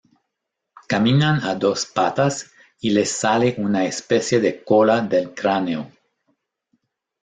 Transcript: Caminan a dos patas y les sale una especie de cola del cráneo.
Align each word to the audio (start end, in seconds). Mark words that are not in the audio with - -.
Caminan 0.93 1.43
a 1.43 1.53
dos 1.53 1.85
patas 1.85 2.49
y 2.79 2.89
les 2.89 3.11
sale 3.11 3.53
una 3.59 3.85
especie 3.85 4.39
de 4.39 4.63
cola 4.63 4.99
del 5.01 5.35
cráneo. 5.35 5.91